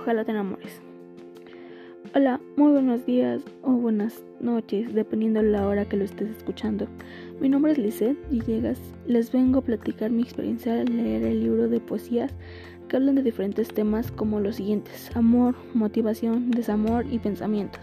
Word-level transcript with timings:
Ojalá 0.00 0.24
te 0.24 0.30
enamores. 0.30 0.80
Hola, 2.14 2.40
muy 2.56 2.72
buenos 2.72 3.04
días 3.04 3.42
o 3.62 3.72
buenas 3.72 4.24
noches, 4.40 4.94
dependiendo 4.94 5.42
de 5.42 5.50
la 5.50 5.68
hora 5.68 5.84
que 5.84 5.98
lo 5.98 6.04
estés 6.04 6.30
escuchando. 6.30 6.86
Mi 7.38 7.50
nombre 7.50 7.72
es 7.72 7.78
Lisette 7.78 8.16
Villegas. 8.30 8.80
Les 9.06 9.30
vengo 9.30 9.58
a 9.58 9.62
platicar 9.62 10.10
mi 10.10 10.22
experiencia 10.22 10.80
al 10.80 10.86
leer 10.86 11.22
el 11.24 11.40
libro 11.40 11.68
de 11.68 11.80
poesías 11.80 12.32
que 12.88 12.96
hablan 12.96 13.16
de 13.16 13.22
diferentes 13.22 13.68
temas 13.68 14.10
como 14.10 14.40
los 14.40 14.56
siguientes: 14.56 15.14
amor, 15.14 15.54
motivación, 15.74 16.50
desamor 16.50 17.04
y 17.10 17.18
pensamientos. 17.18 17.82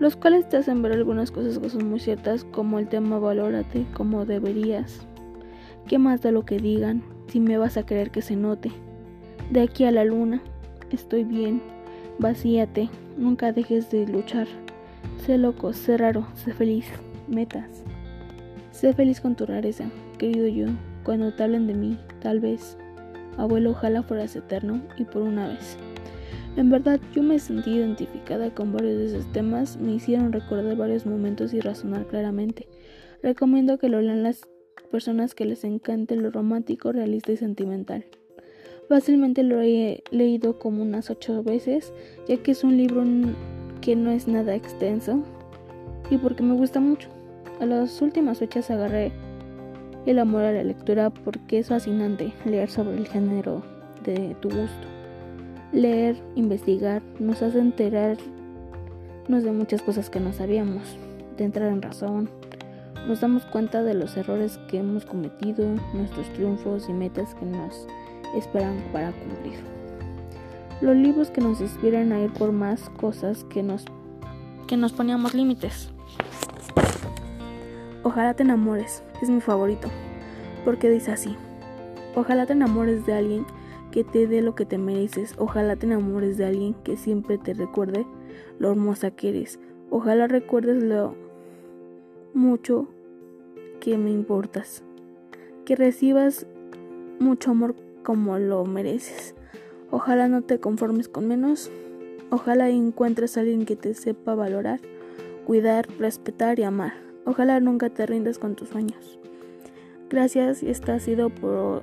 Los 0.00 0.16
cuales 0.16 0.46
te 0.50 0.58
hacen 0.58 0.82
ver 0.82 0.92
algunas 0.92 1.30
cosas 1.30 1.58
que 1.58 1.70
son 1.70 1.88
muy 1.88 2.00
ciertas, 2.00 2.44
como 2.44 2.78
el 2.78 2.88
tema 2.88 3.18
valórate 3.18 3.86
como 3.94 4.26
deberías. 4.26 5.06
¿Qué 5.88 5.96
más 5.96 6.20
da 6.20 6.32
lo 6.32 6.44
que 6.44 6.58
digan? 6.58 7.02
Si 7.28 7.40
me 7.40 7.56
vas 7.56 7.78
a 7.78 7.86
querer 7.86 8.10
que 8.10 8.20
se 8.20 8.36
note. 8.36 8.70
De 9.50 9.62
aquí 9.62 9.84
a 9.84 9.90
la 9.90 10.04
luna, 10.04 10.42
estoy 10.94 11.24
bien, 11.24 11.60
vacíate, 12.18 12.88
nunca 13.16 13.52
dejes 13.52 13.90
de 13.90 14.06
luchar. 14.06 14.46
Sé 15.24 15.38
loco, 15.38 15.72
sé 15.72 15.96
raro, 15.96 16.26
sé 16.34 16.52
feliz, 16.52 16.86
metas. 17.28 17.82
Sé 18.70 18.92
feliz 18.92 19.20
con 19.20 19.36
tu 19.36 19.46
rareza, 19.46 19.90
querido 20.18 20.46
yo, 20.48 20.66
cuando 21.04 21.32
te 21.32 21.42
hablen 21.42 21.66
de 21.66 21.74
mí, 21.74 21.98
tal 22.20 22.40
vez. 22.40 22.78
Abuelo, 23.36 23.70
ojalá 23.70 24.02
fueras 24.02 24.34
eterno 24.36 24.80
y 24.96 25.04
por 25.04 25.22
una 25.22 25.48
vez. 25.48 25.76
En 26.56 26.70
verdad, 26.70 27.00
yo 27.12 27.22
me 27.22 27.38
sentí 27.40 27.72
identificada 27.72 28.54
con 28.54 28.72
varios 28.72 28.96
de 28.96 29.06
esos 29.06 29.32
temas, 29.32 29.76
me 29.76 29.94
hicieron 29.94 30.32
recordar 30.32 30.76
varios 30.76 31.04
momentos 31.04 31.52
y 31.52 31.60
razonar 31.60 32.06
claramente. 32.06 32.68
Recomiendo 33.22 33.78
que 33.78 33.88
lo 33.88 34.00
lean 34.00 34.22
las 34.22 34.42
personas 34.92 35.34
que 35.34 35.46
les 35.46 35.64
encante 35.64 36.14
lo 36.14 36.30
romántico, 36.30 36.92
realista 36.92 37.32
y 37.32 37.36
sentimental. 37.36 38.04
Fácilmente 38.88 39.42
lo 39.42 39.60
he 39.60 40.02
leído 40.10 40.58
como 40.58 40.82
unas 40.82 41.08
ocho 41.08 41.42
veces, 41.42 41.92
ya 42.28 42.36
que 42.36 42.50
es 42.50 42.64
un 42.64 42.76
libro 42.76 43.02
que 43.80 43.96
no 43.96 44.10
es 44.10 44.28
nada 44.28 44.54
extenso 44.54 45.22
y 46.10 46.18
porque 46.18 46.42
me 46.42 46.54
gusta 46.54 46.80
mucho. 46.80 47.08
A 47.60 47.66
las 47.66 48.02
últimas 48.02 48.38
fechas 48.38 48.70
agarré 48.70 49.12
el 50.04 50.18
amor 50.18 50.42
a 50.42 50.52
la 50.52 50.64
lectura 50.64 51.08
porque 51.10 51.58
es 51.58 51.68
fascinante 51.68 52.32
leer 52.44 52.70
sobre 52.70 52.98
el 52.98 53.08
género 53.08 53.62
de 54.04 54.36
tu 54.40 54.48
gusto. 54.48 54.86
Leer, 55.72 56.16
investigar, 56.34 57.02
nos 57.18 57.42
hace 57.42 57.58
enterarnos 57.58 58.18
de 59.28 59.52
muchas 59.52 59.80
cosas 59.80 60.10
que 60.10 60.20
no 60.20 60.32
sabíamos, 60.34 60.98
de 61.38 61.44
entrar 61.44 61.72
en 61.72 61.80
razón. 61.80 62.28
Nos 63.08 63.22
damos 63.22 63.44
cuenta 63.46 63.82
de 63.82 63.94
los 63.94 64.16
errores 64.16 64.58
que 64.68 64.78
hemos 64.78 65.06
cometido, 65.06 65.66
nuestros 65.94 66.28
triunfos 66.34 66.88
y 66.88 66.92
metas 66.92 67.34
que 67.34 67.46
nos 67.46 67.86
esperan 68.36 68.76
para 68.92 69.12
cumplir. 69.12 69.54
Los 70.80 70.96
libros 70.96 71.30
que 71.30 71.40
nos 71.40 71.60
inspiran 71.60 72.12
a 72.12 72.20
ir 72.20 72.32
por 72.32 72.52
más 72.52 72.90
cosas 72.90 73.44
que 73.44 73.62
nos, 73.62 73.84
que 74.66 74.76
nos 74.76 74.92
poníamos 74.92 75.34
límites. 75.34 75.90
Ojalá 78.02 78.34
te 78.34 78.42
enamores, 78.42 79.02
es 79.22 79.30
mi 79.30 79.40
favorito, 79.40 79.88
porque 80.64 80.90
dice 80.90 81.12
así. 81.12 81.36
Ojalá 82.16 82.46
te 82.46 82.52
enamores 82.52 83.06
de 83.06 83.14
alguien 83.14 83.46
que 83.90 84.04
te 84.04 84.26
dé 84.26 84.42
lo 84.42 84.54
que 84.54 84.66
te 84.66 84.76
mereces. 84.76 85.34
Ojalá 85.38 85.76
te 85.76 85.86
enamores 85.86 86.36
de 86.36 86.44
alguien 86.44 86.74
que 86.84 86.96
siempre 86.96 87.38
te 87.38 87.54
recuerde 87.54 88.06
lo 88.58 88.70
hermosa 88.70 89.10
que 89.10 89.30
eres. 89.30 89.58
Ojalá 89.90 90.26
recuerdes 90.26 90.82
lo 90.82 91.14
mucho 92.34 92.88
que 93.80 93.96
me 93.96 94.10
importas. 94.10 94.82
Que 95.64 95.76
recibas 95.76 96.46
mucho 97.20 97.52
amor 97.52 97.74
como 98.04 98.38
lo 98.38 98.64
mereces. 98.64 99.34
Ojalá 99.90 100.28
no 100.28 100.42
te 100.42 100.60
conformes 100.60 101.08
con 101.08 101.26
menos. 101.26 101.72
Ojalá 102.30 102.70
encuentres 102.70 103.36
a 103.36 103.40
alguien 103.40 103.66
que 103.66 103.74
te 103.74 103.94
sepa 103.94 104.36
valorar, 104.36 104.80
cuidar, 105.44 105.88
respetar 105.98 106.60
y 106.60 106.62
amar. 106.62 106.92
Ojalá 107.24 107.58
nunca 107.58 107.90
te 107.90 108.06
rindas 108.06 108.38
con 108.38 108.54
tus 108.54 108.68
sueños. 108.68 109.18
Gracias 110.08 110.62
y 110.62 110.70
esto 110.70 110.92
ha 110.92 111.00
sido 111.00 111.30
por 111.30 111.82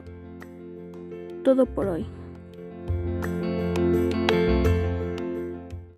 todo 1.44 1.66
por 1.66 1.88
hoy. 1.88 2.06